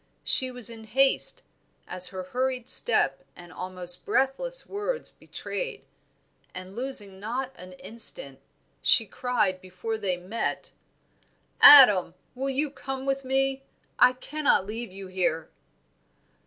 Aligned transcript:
She 0.23 0.49
was 0.49 0.71
in 0.71 0.85
haste, 0.85 1.43
as 1.87 2.07
her 2.07 2.23
hurried 2.23 2.67
step 2.67 3.23
and 3.35 3.53
almost 3.53 4.03
breathless 4.03 4.65
words 4.65 5.11
betrayed; 5.11 5.83
and 6.55 6.75
losing 6.75 7.19
not 7.19 7.51
an 7.55 7.73
instant, 7.73 8.39
she 8.81 9.05
cried 9.05 9.61
before 9.61 9.99
they 9.99 10.17
met 10.17 10.71
"Adam, 11.61 12.15
you 12.35 12.41
will 12.67 12.71
come 12.73 13.05
with 13.05 13.23
me? 13.23 13.61
I 13.99 14.13
cannot 14.13 14.65
leave 14.65 14.91
you 14.91 15.05
here." 15.05 15.51